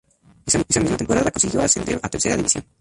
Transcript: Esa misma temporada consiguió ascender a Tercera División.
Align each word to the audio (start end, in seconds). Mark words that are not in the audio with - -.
Esa 0.47 0.61
misma 0.81 0.97
temporada 0.97 1.31
consiguió 1.35 1.61
ascender 1.61 1.99
a 2.01 2.09
Tercera 2.09 2.35
División. 2.35 2.65